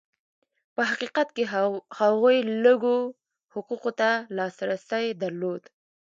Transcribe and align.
په 0.75 0.81
حقیقت 0.89 1.27
کې 1.35 1.43
هغوی 1.99 2.37
لږو 2.63 2.97
حقوقو 3.53 3.91
ته 3.99 4.09
لاسرسی 4.37 5.05
درلود. 5.21 5.63